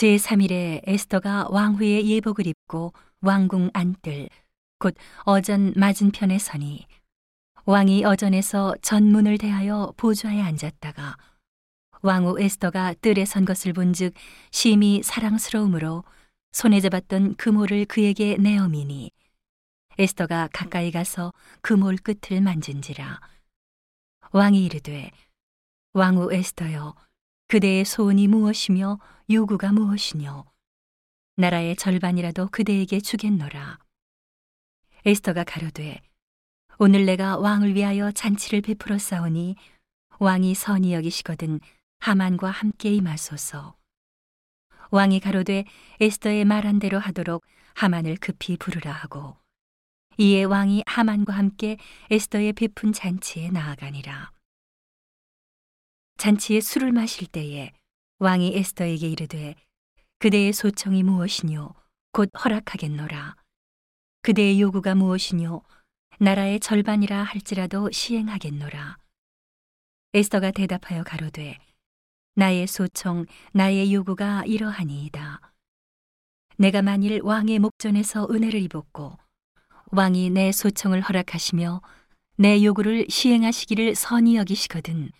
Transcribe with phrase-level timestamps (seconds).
[0.00, 4.30] 제3일에 에스더가 왕후의 예복을 입고 왕궁 안뜰
[4.78, 4.94] 곧
[5.24, 6.86] 어전 맞은편에 서니
[7.66, 11.18] 왕이 어전에서 전문을 대하여 보좌에 앉았다가
[12.00, 14.14] 왕후 에스더가 뜰에 선 것을 본즉
[14.50, 16.04] 심히 사랑스러움으로
[16.52, 19.10] 손에 잡았던 그모를 그에게 내어미니
[19.98, 23.20] 에스더가 가까이 가서 그몰 끝을 만진지라
[24.32, 25.10] 왕이 이르되
[25.92, 26.94] 왕후 에스더여
[27.50, 30.44] 그대의 소원이 무엇이며 요구가 무엇이뇨?
[31.34, 33.80] 나라의 절반이라도 그대에게 주겠노라.
[35.04, 36.00] 에스더가 가로되
[36.78, 39.56] 오늘 내가 왕을 위하여 잔치를 베풀어 싸우니
[40.20, 41.58] 왕이 선히 여기시거든
[41.98, 43.76] 하만과 함께 임하소서.
[44.92, 45.64] 왕이 가로되
[46.00, 47.42] 에스더의 말한 대로 하도록
[47.74, 49.36] 하만을 급히 부르라 하고
[50.18, 51.78] 이에 왕이 하만과 함께
[52.12, 54.30] 에스더의 베푼 잔치에 나아가니라
[56.20, 57.72] 잔치에 술을 마실 때에
[58.18, 59.54] 왕이 에스더에게 이르되
[60.18, 61.72] 그대의 소청이 무엇이뇨?
[62.12, 63.36] 곧 허락하겠노라.
[64.20, 65.62] 그대의 요구가 무엇이뇨?
[66.18, 68.98] 나라의 절반이라 할지라도 시행하겠노라.
[70.12, 71.56] 에스더가 대답하여 가로되
[72.34, 75.40] 나의 소청 나의 요구가 이러하니이다.
[76.58, 79.16] 내가 만일 왕의 목전에서 은혜를 입었고
[79.86, 81.80] 왕이 내 소청을 허락하시며
[82.36, 85.12] 내 요구를 시행하시기를 선히 여기시거든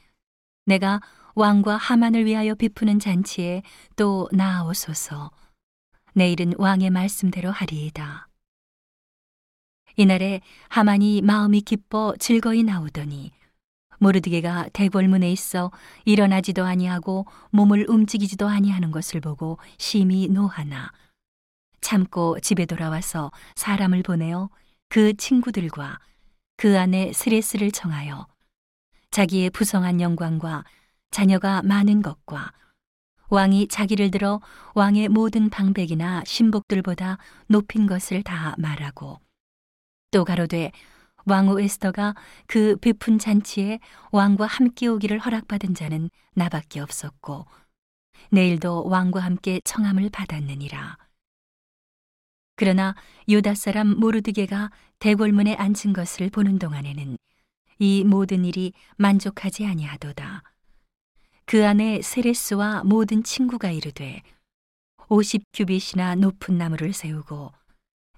[0.70, 1.00] 내가
[1.34, 3.62] 왕과 하만을 위하여 베푸는 잔치에
[3.96, 5.32] 또 나아오소서.
[6.14, 8.28] 내일은 왕의 말씀대로 하리이다.
[9.96, 13.32] 이날에 하만이 마음이 기뻐 즐거이 나오더니
[13.98, 15.72] 모르드게가 대궐문에 있어
[16.04, 20.92] 일어나지도 아니하고 몸을 움직이지도 아니하는 것을 보고 심히 노하나
[21.80, 24.48] 참고 집에 돌아와서 사람을 보내어
[24.88, 25.98] 그 친구들과
[26.56, 28.26] 그 안에 스레스를 청하여
[29.10, 30.64] 자기의 부성한 영광과
[31.10, 32.52] 자녀가 많은 것과
[33.28, 34.40] 왕이 자기를 들어
[34.74, 39.20] 왕의 모든 방백이나 신복들보다 높인 것을 다 말하고
[40.10, 40.72] 또 가로되
[41.26, 42.14] 왕후 에스더가
[42.46, 43.78] 그 베푼 잔치에
[44.10, 47.46] 왕과 함께 오기를 허락받은 자는 나밖에 없었고
[48.30, 50.96] 내일도 왕과 함께 청함을 받았느니라.
[52.56, 52.94] 그러나
[53.28, 57.16] 유다 사람 모르드게가 대궐문에 앉은 것을 보는 동안에는
[57.80, 60.42] 이 모든 일이 만족하지 아니하도다.
[61.46, 64.22] 그 안에 세레스와 모든 친구가 이르되
[65.08, 67.52] 50규빗이나 높은 나무를 세우고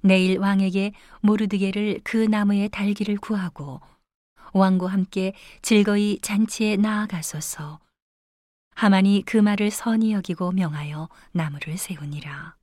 [0.00, 3.80] 내일 왕에게 모르드게를 그 나무에 달기를 구하고
[4.52, 7.78] 왕과 함께 즐거이 잔치에 나아가소서
[8.74, 12.56] 하만이 그 말을 선히 여기고 명하여 나무를 세우니라.